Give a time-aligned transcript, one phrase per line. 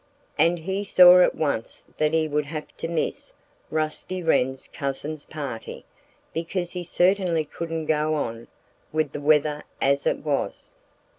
[0.39, 3.33] And he saw at once that he would have to miss
[3.69, 5.85] Rusty Wren's cousin's party,
[6.33, 8.47] because he certainly couldn't go on,
[8.91, 10.75] with the weather as it was.